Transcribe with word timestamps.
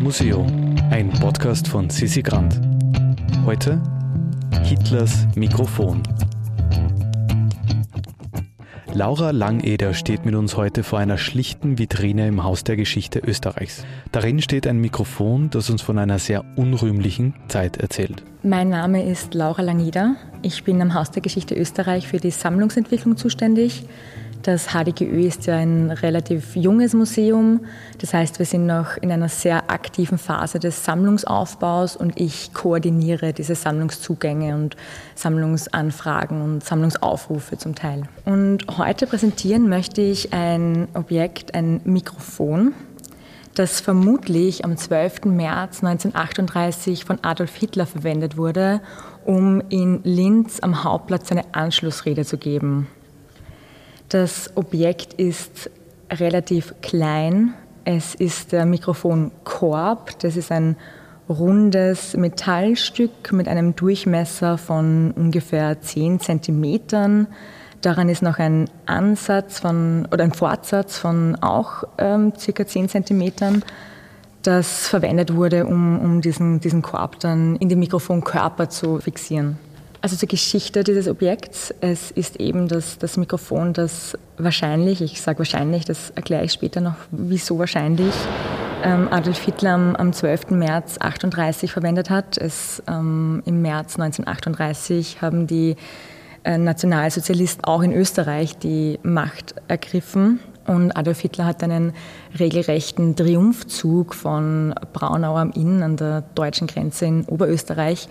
Museum, 0.00 0.76
ein 0.88 1.10
Podcast 1.10 1.68
von 1.68 1.90
Sissi 1.90 2.22
Grant. 2.22 2.58
Heute 3.44 3.78
Hitlers 4.62 5.26
Mikrofon. 5.34 6.02
Laura 8.94 9.30
Langeder 9.30 9.92
steht 9.92 10.24
mit 10.24 10.34
uns 10.34 10.56
heute 10.56 10.84
vor 10.84 10.98
einer 10.98 11.18
schlichten 11.18 11.78
Vitrine 11.78 12.26
im 12.26 12.42
Haus 12.42 12.64
der 12.64 12.76
Geschichte 12.76 13.18
Österreichs. 13.18 13.84
Darin 14.10 14.40
steht 14.40 14.66
ein 14.66 14.78
Mikrofon, 14.78 15.50
das 15.50 15.68
uns 15.68 15.82
von 15.82 15.98
einer 15.98 16.18
sehr 16.18 16.46
unrühmlichen 16.56 17.34
Zeit 17.48 17.76
erzählt. 17.76 18.24
Mein 18.42 18.70
Name 18.70 19.04
ist 19.04 19.34
Laura 19.34 19.60
Langeder. 19.60 20.16
Ich 20.40 20.64
bin 20.64 20.80
am 20.80 20.94
Haus 20.94 21.10
der 21.10 21.20
Geschichte 21.20 21.54
Österreich 21.54 22.08
für 22.08 22.16
die 22.16 22.30
Sammlungsentwicklung 22.30 23.18
zuständig. 23.18 23.84
Das 24.42 24.68
HDGÖ 24.68 25.26
ist 25.26 25.46
ja 25.46 25.56
ein 25.56 25.90
relativ 25.90 26.56
junges 26.56 26.94
Museum. 26.94 27.60
Das 27.98 28.14
heißt, 28.14 28.38
wir 28.38 28.46
sind 28.46 28.64
noch 28.64 28.96
in 28.96 29.12
einer 29.12 29.28
sehr 29.28 29.70
aktiven 29.70 30.16
Phase 30.16 30.58
des 30.58 30.82
Sammlungsaufbaus 30.82 31.94
und 31.94 32.18
ich 32.18 32.54
koordiniere 32.54 33.34
diese 33.34 33.54
Sammlungszugänge 33.54 34.54
und 34.54 34.76
Sammlungsanfragen 35.14 36.40
und 36.40 36.64
Sammlungsaufrufe 36.64 37.58
zum 37.58 37.74
Teil. 37.74 38.04
Und 38.24 38.64
heute 38.78 39.06
präsentieren 39.06 39.68
möchte 39.68 40.00
ich 40.00 40.32
ein 40.32 40.88
Objekt, 40.94 41.54
ein 41.54 41.82
Mikrofon, 41.84 42.72
das 43.54 43.80
vermutlich 43.80 44.64
am 44.64 44.76
12. 44.76 45.26
März 45.26 45.84
1938 45.84 47.04
von 47.04 47.18
Adolf 47.22 47.54
Hitler 47.56 47.84
verwendet 47.84 48.38
wurde, 48.38 48.80
um 49.26 49.60
in 49.68 50.00
Linz 50.02 50.60
am 50.60 50.82
Hauptplatz 50.82 51.28
seine 51.28 51.44
Anschlussrede 51.52 52.24
zu 52.24 52.38
geben. 52.38 52.86
Das 54.10 54.50
Objekt 54.56 55.14
ist 55.14 55.70
relativ 56.10 56.74
klein. 56.82 57.54
Es 57.84 58.16
ist 58.16 58.50
der 58.50 58.66
Mikrofonkorb. 58.66 60.18
Das 60.18 60.36
ist 60.36 60.50
ein 60.50 60.74
rundes 61.28 62.16
Metallstück 62.16 63.30
mit 63.30 63.46
einem 63.46 63.76
Durchmesser 63.76 64.58
von 64.58 65.12
ungefähr 65.12 65.80
10 65.80 66.18
Zentimetern. 66.18 67.28
Daran 67.82 68.08
ist 68.08 68.20
noch 68.20 68.40
ein 68.40 68.68
Ansatz 68.84 69.60
von, 69.60 70.08
oder 70.12 70.24
ein 70.24 70.32
Fortsatz 70.32 70.98
von 70.98 71.36
auch 71.36 71.84
ähm, 71.96 72.32
circa 72.36 72.66
10 72.66 72.88
Zentimetern, 72.88 73.62
das 74.42 74.88
verwendet 74.88 75.36
wurde, 75.36 75.66
um, 75.66 76.00
um 76.00 76.20
diesen, 76.20 76.58
diesen 76.58 76.82
Korb 76.82 77.20
dann 77.20 77.54
in 77.56 77.68
den 77.68 77.78
Mikrofonkörper 77.78 78.68
zu 78.68 78.98
fixieren. 78.98 79.56
Also 80.02 80.16
zur 80.16 80.28
Geschichte 80.28 80.82
dieses 80.82 81.08
Objekts. 81.08 81.74
Es 81.80 82.10
ist 82.10 82.36
eben 82.36 82.68
das, 82.68 82.96
das 82.98 83.18
Mikrofon, 83.18 83.74
das 83.74 84.16
wahrscheinlich, 84.38 85.02
ich 85.02 85.20
sage 85.20 85.40
wahrscheinlich, 85.40 85.84
das 85.84 86.10
erkläre 86.10 86.44
ich 86.44 86.52
später 86.52 86.80
noch, 86.80 86.94
wieso 87.10 87.58
wahrscheinlich, 87.58 88.14
ähm, 88.82 89.08
Adolf 89.10 89.44
Hitler 89.44 89.74
am, 89.74 89.96
am 89.96 90.12
12. 90.14 90.50
März 90.50 90.96
1938 90.98 91.72
verwendet 91.72 92.08
hat. 92.08 92.38
Es, 92.38 92.82
ähm, 92.88 93.42
Im 93.44 93.60
März 93.60 93.98
1938 93.98 95.20
haben 95.20 95.46
die 95.46 95.76
äh, 96.44 96.56
Nationalsozialisten 96.56 97.64
auch 97.64 97.82
in 97.82 97.92
Österreich 97.92 98.56
die 98.56 98.98
Macht 99.02 99.54
ergriffen. 99.68 100.40
Und 100.66 100.92
Adolf 100.96 101.20
Hitler 101.20 101.44
hat 101.44 101.62
einen 101.62 101.92
regelrechten 102.38 103.16
Triumphzug 103.16 104.14
von 104.14 104.74
Braunau 104.94 105.36
am 105.36 105.50
Inn 105.50 105.82
an 105.82 105.96
der 105.96 106.22
deutschen 106.34 106.66
Grenze 106.66 107.04
in 107.04 107.24
Oberösterreich 107.26 108.08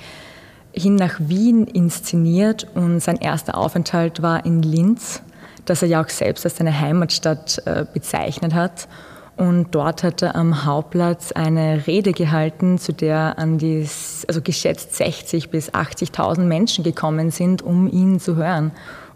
hin 0.71 0.95
nach 0.95 1.19
Wien 1.19 1.65
inszeniert 1.65 2.67
und 2.75 2.99
sein 2.99 3.17
erster 3.17 3.57
Aufenthalt 3.57 4.21
war 4.21 4.45
in 4.45 4.61
Linz, 4.61 5.21
das 5.65 5.81
er 5.81 5.87
ja 5.87 6.03
auch 6.03 6.09
selbst 6.09 6.45
als 6.45 6.57
seine 6.57 6.79
Heimatstadt 6.79 7.61
äh, 7.65 7.85
bezeichnet 7.91 8.53
hat. 8.53 8.87
Und 9.35 9.73
dort 9.73 10.03
hat 10.03 10.21
er 10.21 10.35
am 10.35 10.65
Hauptplatz 10.65 11.31
eine 11.31 11.87
Rede 11.87 12.11
gehalten, 12.11 12.77
zu 12.77 12.91
der 12.91 13.39
an 13.39 13.57
die, 13.57 13.87
also 14.27 14.41
geschätzt 14.41 14.95
60 14.95 15.49
bis 15.49 15.71
80.000 15.71 16.41
Menschen 16.41 16.83
gekommen 16.83 17.31
sind, 17.31 17.61
um 17.61 17.89
ihn 17.89 18.19
zu 18.19 18.35
hören. 18.35 18.71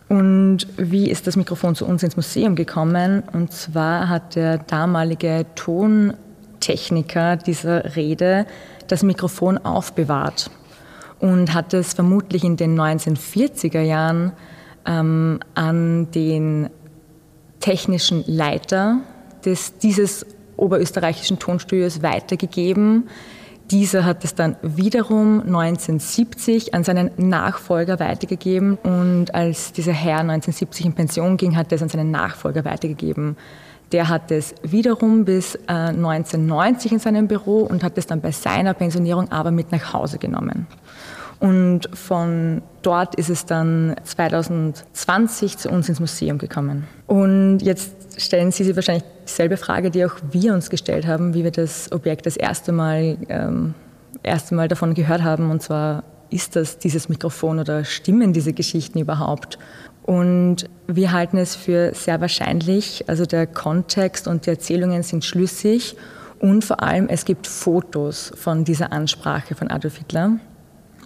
Und 0.08 0.68
wie 0.78 1.10
ist 1.10 1.28
das 1.28 1.36
Mikrofon 1.36 1.76
zu 1.76 1.86
uns 1.86 2.04
ins 2.04 2.16
Museum 2.16 2.56
gekommen? 2.56 3.24
Und 3.34 3.52
zwar 3.52 4.08
hat 4.08 4.36
der 4.36 4.60
damalige 4.60 5.46
Tontechniker 5.56 7.36
dieser 7.36 7.96
Rede 7.98 8.46
das 8.88 9.04
Mikrofon 9.04 9.58
aufbewahrt 9.58 10.50
und 11.24 11.54
hat 11.54 11.74
es 11.74 11.94
vermutlich 11.94 12.44
in 12.44 12.58
den 12.58 12.78
1940er 12.78 13.80
Jahren 13.80 14.34
ähm, 14.86 15.40
an 15.56 16.12
den 16.12 16.70
technischen 17.62 18.26
Leiter 18.28 19.00
des, 19.46 19.78
dieses 19.78 20.26
oberösterreichischen 20.58 21.40
Tonstudios 21.40 22.04
weitergegeben. 22.04 23.08
Dieser 23.72 24.04
hat 24.04 24.26
es 24.26 24.36
dann 24.36 24.58
wiederum 24.64 25.40
1970 25.40 26.74
an 26.74 26.84
seinen 26.84 27.10
Nachfolger 27.16 28.02
weitergegeben 28.02 28.78
und 28.84 29.34
als 29.34 29.72
dieser 29.72 29.94
Herr 29.94 30.20
1970 30.20 30.88
in 30.88 30.94
Pension 30.94 31.38
ging, 31.38 31.56
hat 31.56 31.72
er 31.72 31.78
es 31.78 31.82
an 31.82 31.88
seinen 31.88 32.12
Nachfolger 32.12 32.66
weitergegeben. 32.66 33.38
Der 33.94 34.10
hat 34.10 34.32
es 34.32 34.56
wiederum 34.64 35.24
bis 35.24 35.56
äh, 35.56 35.72
1990 35.72 36.92
in 36.92 37.00
seinem 37.00 37.28
Büro 37.28 37.62
und 37.62 37.84
hat 37.84 37.98
es 37.98 38.08
dann 38.08 38.22
bei 38.22 38.32
seiner 38.32 38.74
Pensionierung 38.74 39.32
aber 39.32 39.52
mit 39.52 39.72
nach 39.72 39.94
Hause 39.94 40.18
genommen. 40.18 40.68
Und 41.40 41.90
von 41.94 42.62
dort 42.82 43.16
ist 43.16 43.30
es 43.30 43.46
dann 43.46 43.96
2020 44.04 45.58
zu 45.58 45.70
uns 45.70 45.90
ins 45.90 46.00
Museum 46.00 46.38
gekommen. 46.38 46.88
Und 47.06 47.60
jetzt 47.60 48.22
stellen 48.22 48.52
Sie 48.52 48.64
sich 48.64 48.76
wahrscheinlich 48.76 49.04
dieselbe 49.26 49.58
Frage, 49.58 49.92
die 49.92 50.06
auch 50.06 50.16
wir 50.32 50.54
uns 50.54 50.70
gestellt 50.70 51.06
haben, 51.06 51.34
wie 51.34 51.44
wir 51.44 51.52
das 51.52 51.92
Objekt 51.92 52.26
das 52.26 52.38
erste 52.38 52.72
Mal, 52.72 53.18
ähm, 53.30 53.74
erste 54.24 54.56
Mal 54.56 54.70
davon 54.70 54.94
gehört 54.94 55.22
haben. 55.22 55.52
Und 55.52 55.62
zwar, 55.62 56.04
ist 56.34 56.56
das 56.56 56.78
dieses 56.80 57.10
Mikrofon 57.10 57.60
oder 57.60 57.86
stimmen 57.86 58.34
diese 58.34 58.54
Geschichten 58.54 59.00
überhaupt? 59.00 59.60
Und 60.04 60.70
wir 60.88 61.12
halten 61.12 61.38
es 61.38 61.56
für 61.56 61.94
sehr 61.94 62.20
wahrscheinlich. 62.20 63.06
Also 63.08 63.26
der 63.26 63.48
Kontext 63.48 64.28
und 64.28 64.46
die 64.46 64.50
Erzählungen 64.50 65.04
sind 65.04 65.24
schlüssig. 65.24 65.96
Und 66.40 66.66
vor 66.66 66.84
allem, 66.84 67.08
es 67.08 67.24
gibt 67.24 67.48
Fotos 67.48 68.34
von 68.36 68.66
dieser 68.66 68.92
Ansprache 68.92 69.56
von 69.56 69.70
Adolf 69.70 69.98
Hitler. 69.98 70.40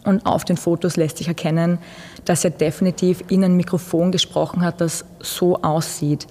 Und 0.04 0.26
auf 0.26 0.46
den 0.46 0.58
Fotos 0.58 0.96
lässt 0.96 1.18
sich 1.18 1.28
erkennen, 1.28 1.78
dass 2.26 2.44
er 2.44 2.52
definitiv 2.52 3.24
in 3.28 3.44
ein 3.44 3.56
Mikrofon 3.56 4.12
gesprochen 4.12 4.64
hat, 4.64 4.82
das 4.82 5.06
so 5.20 5.62
aussieht. 5.62 6.26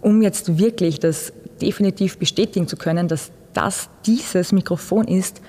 Um 0.00 0.22
jetzt 0.22 0.58
wirklich 0.58 0.98
das 0.98 1.32
definitiv 1.60 2.18
bestätigen 2.18 2.66
zu 2.66 2.76
können, 2.76 3.06
dass 3.06 3.30
das 3.52 3.90
dieses 4.06 4.52
Mikrofon 4.52 5.06
ist, 5.06 5.40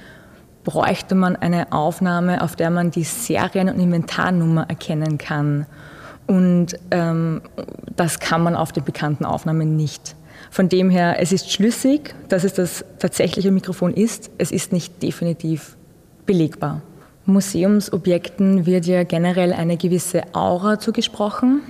bräuchte 0.63 1.15
man 1.15 1.35
eine 1.35 1.71
Aufnahme, 1.71 2.41
auf 2.41 2.55
der 2.55 2.69
man 2.69 2.91
die 2.91 3.03
Serien- 3.03 3.69
und 3.69 3.79
Inventarnummer 3.79 4.65
erkennen 4.69 5.17
kann. 5.17 5.65
Und 6.27 6.75
ähm, 6.91 7.41
das 7.95 8.19
kann 8.19 8.43
man 8.43 8.55
auf 8.55 8.71
den 8.71 8.83
bekannten 8.83 9.25
Aufnahmen 9.25 9.75
nicht. 9.75 10.15
Von 10.51 10.69
dem 10.69 10.89
her, 10.89 11.17
es 11.19 11.31
ist 11.31 11.51
schlüssig, 11.51 12.13
dass 12.27 12.43
es 12.43 12.53
das 12.53 12.85
tatsächliche 12.99 13.51
Mikrofon 13.51 13.93
ist. 13.93 14.31
Es 14.37 14.51
ist 14.51 14.71
nicht 14.71 15.01
definitiv 15.01 15.75
belegbar. 16.25 16.81
Museumsobjekten 17.25 18.65
wird 18.65 18.85
ja 18.85 19.03
generell 19.03 19.53
eine 19.53 19.77
gewisse 19.77 20.23
Aura 20.33 20.79
zugesprochen. 20.79 21.61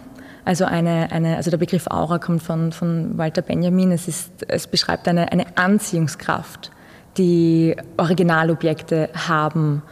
Also, 0.46 0.66
eine, 0.66 1.12
eine, 1.12 1.36
also 1.38 1.52
der 1.52 1.58
Begriff 1.58 1.88
Aura 1.88 2.18
kommt 2.18 2.42
von, 2.42 2.72
von 2.72 3.18
Walter 3.18 3.42
Benjamin. 3.42 3.92
Es, 3.92 4.08
ist, 4.08 4.32
es 4.48 4.68
beschreibt 4.68 5.08
eine, 5.08 5.32
eine 5.32 5.58
Anziehungskraft, 5.58 6.72
die 7.20 7.76
Originalobjekte 7.98 9.10
haben. 9.14 9.84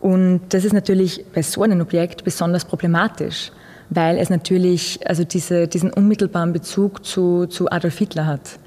Und 0.00 0.40
das 0.50 0.64
ist 0.64 0.72
natürlich 0.72 1.26
bei 1.34 1.42
so 1.42 1.62
einem 1.62 1.82
Objekt 1.82 2.24
besonders 2.24 2.64
problematisch, 2.64 3.52
weil 3.90 4.16
es 4.16 4.30
natürlich 4.30 5.06
also 5.06 5.24
diese, 5.24 5.68
diesen 5.68 5.92
unmittelbaren 5.92 6.54
Bezug 6.54 7.04
zu, 7.04 7.46
zu 7.46 7.70
Adolf 7.70 7.98
Hitler 7.98 8.24
hat. 8.24 8.58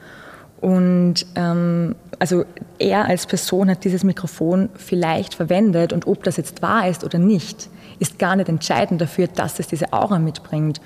Und 0.61 1.25
ähm, 1.35 1.95
also 2.19 2.45
er 2.77 3.05
als 3.05 3.25
Person 3.25 3.69
hat 3.69 3.83
dieses 3.83 4.03
Mikrofon 4.03 4.69
vielleicht 4.75 5.33
verwendet 5.33 5.91
und 5.91 6.07
ob 6.07 6.23
das 6.23 6.37
jetzt 6.37 6.61
wahr 6.61 6.87
ist 6.87 7.03
oder 7.03 7.19
nicht, 7.19 7.69
ist 7.99 8.19
gar 8.19 8.35
nicht 8.35 8.47
entscheidend 8.47 9.01
dafür, 9.01 9.27
dass 9.27 9.59
es 9.59 9.67
diese 9.67 9.91
Aura 9.91 10.19
mitbringt. 10.19 10.79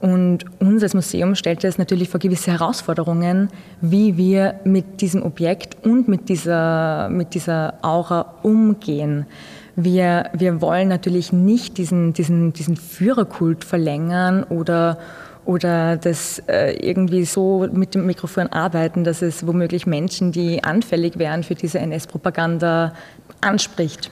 Und 0.00 0.44
uns 0.60 0.82
als 0.82 0.94
Museum 0.94 1.34
stellt 1.34 1.64
es 1.64 1.76
natürlich 1.76 2.08
vor 2.08 2.20
gewisse 2.20 2.52
Herausforderungen, 2.52 3.48
wie 3.80 4.16
wir 4.16 4.60
mit 4.62 5.00
diesem 5.00 5.24
Objekt 5.24 5.84
und 5.84 6.06
mit 6.06 6.28
dieser, 6.28 7.08
mit 7.08 7.34
dieser 7.34 7.74
Aura 7.82 8.34
umgehen. 8.42 9.26
Wir, 9.74 10.30
wir 10.32 10.60
wollen 10.60 10.88
natürlich 10.88 11.32
nicht 11.32 11.78
diesen, 11.78 12.12
diesen, 12.12 12.52
diesen 12.52 12.76
Führerkult 12.76 13.64
verlängern 13.64 14.44
oder 14.44 14.98
oder 15.44 15.96
das 15.96 16.42
äh, 16.46 16.72
irgendwie 16.74 17.24
so 17.24 17.66
mit 17.72 17.94
dem 17.94 18.04
Mikrofon 18.04 18.48
arbeiten, 18.48 19.02
dass 19.02 19.22
es 19.22 19.46
womöglich 19.46 19.86
Menschen, 19.86 20.30
die 20.30 20.62
anfällig 20.62 21.18
wären 21.18 21.42
für 21.42 21.54
diese 21.54 21.78
NS-Propaganda, 21.78 22.92
anspricht. 23.40 24.10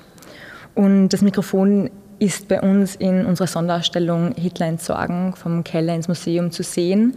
Und 0.75 1.11
das 1.11 1.21
Mikrofon 1.21 1.91
ist 2.19 2.49
bei 2.49 2.61
uns 2.61 2.97
in 2.97 3.27
unserer 3.27 3.47
Sonderausstellung 3.47 4.35
Hitler 4.37 4.67
entsorgen 4.67 5.35
vom 5.35 5.65
Keller 5.65 5.95
ins 5.95 6.09
Museum 6.09 6.51
zu 6.51 6.63
sehen. 6.63 7.17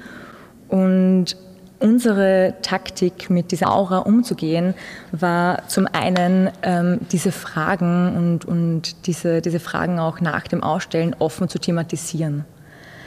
Und 0.68 1.36
Unsere 1.81 2.56
Taktik, 2.62 3.30
mit 3.30 3.54
dieser 3.54 3.74
Aura 3.74 4.00
umzugehen, 4.00 4.74
war 5.13 5.66
zum 5.69 5.88
einen 5.88 6.50
ähm, 6.62 7.00
diese 7.10 7.31
Fragen 7.31 8.18
und, 8.18 8.44
und 8.44 9.07
diese, 9.07 9.42
diese 9.42 9.62
Fragen 9.62 9.98
auch 9.98 10.19
nach 10.19 10.46
dem 10.48 10.62
Ausstellen 10.62 11.16
offen 11.19 11.48
zu 11.48 11.57
thematisieren. 11.57 12.44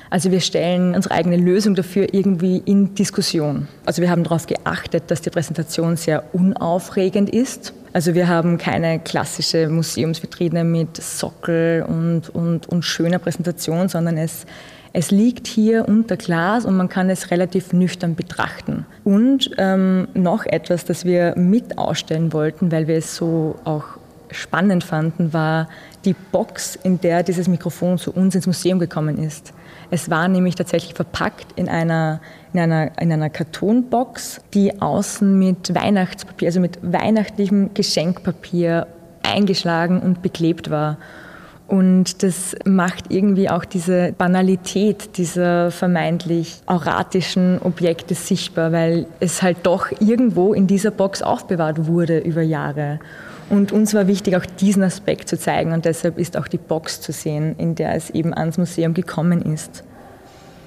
Also 0.08 0.30
wir 0.30 0.40
stellen 0.40 0.94
unsere 0.94 1.14
eigene 1.14 1.36
Lösung 1.36 1.74
dafür 1.74 2.14
irgendwie 2.14 2.62
in 2.64 2.94
Diskussion. 2.94 3.68
Also 3.84 4.00
wir 4.00 4.10
haben 4.10 4.24
darauf 4.24 4.46
geachtet, 4.46 5.04
dass 5.08 5.20
die 5.20 5.30
Präsentation 5.30 5.96
sehr 5.96 6.34
unaufregend 6.34 7.28
ist. 7.28 7.74
Also 7.92 8.14
wir 8.14 8.28
haben 8.28 8.58
keine 8.58 8.98
klassische 9.00 9.68
Museumsvitrine 9.68 10.64
mit 10.64 10.96
Sockel 10.96 11.84
und, 11.86 12.30
und, 12.30 12.68
und 12.68 12.82
schöner 12.82 13.18
Präsentation, 13.18 13.88
sondern 13.88 14.16
es 14.16 14.46
es 14.94 15.10
liegt 15.10 15.46
hier 15.46 15.88
unter 15.88 16.16
Glas 16.18 16.66
und 16.66 16.76
man 16.76 16.88
kann 16.88 17.08
es 17.08 17.30
relativ 17.30 17.72
nüchtern 17.72 18.14
betrachten. 18.14 18.84
Und 19.04 19.50
ähm, 19.56 20.08
noch 20.12 20.44
etwas, 20.44 20.84
das 20.84 21.04
wir 21.06 21.34
mit 21.36 21.78
ausstellen 21.78 22.32
wollten, 22.32 22.70
weil 22.70 22.86
wir 22.88 22.96
es 22.98 23.16
so 23.16 23.56
auch 23.64 23.84
spannend 24.32 24.84
fanden, 24.84 25.32
war 25.32 25.68
die 26.04 26.14
Box, 26.14 26.76
in 26.76 27.00
der 27.00 27.22
dieses 27.22 27.48
Mikrofon 27.48 27.98
zu 27.98 28.12
uns 28.12 28.34
ins 28.34 28.46
Museum 28.46 28.78
gekommen 28.78 29.18
ist. 29.18 29.52
Es 29.90 30.10
war 30.10 30.26
nämlich 30.28 30.54
tatsächlich 30.54 30.94
verpackt 30.94 31.52
in 31.56 31.68
einer, 31.68 32.20
in 32.52 32.60
einer, 32.60 32.90
in 33.00 33.12
einer 33.12 33.30
Kartonbox, 33.30 34.40
die 34.54 34.80
außen 34.80 35.38
mit 35.38 35.74
Weihnachtspapier, 35.74 36.48
also 36.48 36.60
mit 36.60 36.78
weihnachtlichem 36.82 37.74
Geschenkpapier 37.74 38.86
eingeschlagen 39.22 40.00
und 40.00 40.22
beklebt 40.22 40.70
war. 40.70 40.98
Und 41.68 42.22
das 42.22 42.54
macht 42.66 43.10
irgendwie 43.10 43.48
auch 43.48 43.64
diese 43.64 44.12
Banalität 44.12 45.16
dieser 45.16 45.70
vermeintlich 45.70 46.60
auratischen 46.66 47.60
Objekte 47.62 48.14
sichtbar, 48.14 48.72
weil 48.72 49.06
es 49.20 49.42
halt 49.42 49.58
doch 49.62 49.86
irgendwo 50.00 50.52
in 50.52 50.66
dieser 50.66 50.90
Box 50.90 51.22
aufbewahrt 51.22 51.86
wurde 51.86 52.18
über 52.18 52.42
Jahre. 52.42 52.98
Und 53.50 53.72
uns 53.72 53.94
war 53.94 54.06
wichtig, 54.06 54.36
auch 54.36 54.46
diesen 54.46 54.82
Aspekt 54.82 55.28
zu 55.28 55.38
zeigen 55.38 55.72
und 55.72 55.84
deshalb 55.84 56.18
ist 56.18 56.36
auch 56.36 56.48
die 56.48 56.58
Box 56.58 57.00
zu 57.00 57.12
sehen, 57.12 57.54
in 57.58 57.74
der 57.74 57.94
es 57.94 58.10
eben 58.10 58.32
ans 58.34 58.58
Museum 58.58 58.94
gekommen 58.94 59.42
ist. 59.42 59.84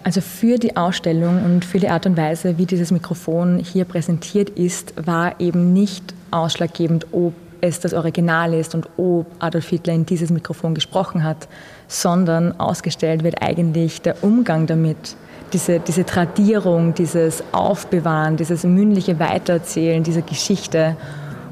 Also 0.04 0.22
für 0.22 0.60
die 0.60 0.78
Ausstellung 0.78 1.44
und 1.44 1.66
für 1.66 1.80
die 1.80 1.90
Art 1.90 2.06
und 2.06 2.16
Weise, 2.16 2.60
wie 2.60 2.68
dieses 2.68 2.92
Mikrofon 2.92 3.58
hier 3.58 3.86
präsentiert 3.86 4.52
ist, 4.52 4.94
war 5.04 5.40
eben 5.40 5.74
nicht 5.74 6.14
ausschlaggebend, 6.30 7.08
ob 7.12 7.34
es 7.62 7.80
das 7.80 7.94
Original 7.94 8.54
ist 8.54 8.76
und 8.76 8.88
ob 8.98 9.26
Adolf 9.40 9.68
Hitler 9.68 9.94
in 9.94 10.06
dieses 10.06 10.30
Mikrofon 10.30 10.76
gesprochen 10.76 11.24
hat, 11.24 11.48
sondern 11.88 12.60
ausgestellt 12.60 13.24
wird 13.24 13.42
eigentlich 13.42 14.02
der 14.02 14.24
Umgang 14.24 14.68
damit, 14.68 15.16
diese, 15.54 15.80
diese 15.80 16.06
Tradierung, 16.06 16.94
dieses 16.94 17.44
Aufbewahren, 17.52 18.38
dieses 18.38 18.64
mündliche 18.64 19.20
Weitererzählen 19.20 20.04
dieser 20.04 20.22
Geschichte. 20.22 20.98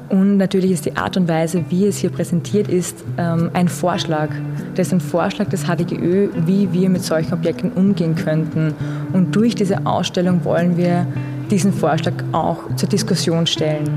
Und 0.08 0.36
natürlich 0.36 0.70
ist 0.70 0.84
die 0.84 0.96
Art 0.96 1.16
und 1.16 1.28
Weise, 1.28 1.64
wie 1.70 1.86
es 1.86 1.98
hier 1.98 2.10
präsentiert 2.10 2.68
ist, 2.68 3.04
ähm, 3.18 3.50
ein 3.54 3.68
Vorschlag. 3.68 4.28
Das 4.74 4.88
ist 4.88 4.92
ein 4.92 5.00
Vorschlag 5.00 5.48
des 5.48 5.64
HDGÖ, 5.64 6.28
wie 6.46 6.72
wir 6.72 6.90
mit 6.90 7.02
solchen 7.02 7.32
Objekten 7.32 7.72
umgehen 7.72 8.14
könnten. 8.14 8.74
Und 9.12 9.34
durch 9.34 9.54
diese 9.54 9.86
Ausstellung 9.86 10.44
wollen 10.44 10.76
wir 10.76 11.06
diesen 11.50 11.72
Vorschlag 11.72 12.14
auch 12.32 12.58
zur 12.76 12.88
Diskussion 12.88 13.46
stellen. 13.46 13.88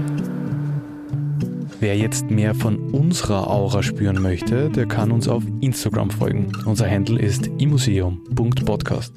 Wer 1.79 1.95
jetzt 1.95 2.31
mehr 2.31 2.55
von 2.55 2.77
unserer 2.89 3.47
Aura 3.47 3.83
spüren 3.83 4.21
möchte, 4.21 4.69
der 4.69 4.87
kann 4.87 5.11
uns 5.11 5.27
auf 5.27 5.43
Instagram 5.61 6.09
folgen. 6.09 6.51
Unser 6.65 6.89
Handle 6.89 7.19
ist 7.19 7.47
imuseum.podcast. 7.59 9.13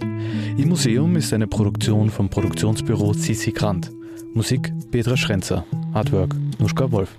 Imuseum 0.58 1.16
ist 1.16 1.32
eine 1.32 1.46
Produktion 1.46 2.10
vom 2.10 2.28
Produktionsbüro 2.28 3.14
Sissi 3.14 3.52
Grant. 3.52 3.90
Musik 4.34 4.70
Petra 4.90 5.16
Schrenzer. 5.16 5.64
Artwork 5.94 6.34
Nuschka 6.58 6.90
Wolf. 6.90 7.16